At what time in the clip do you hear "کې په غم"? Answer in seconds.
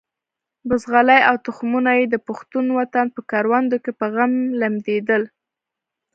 3.83-4.33